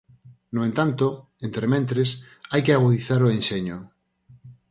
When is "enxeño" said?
3.37-3.77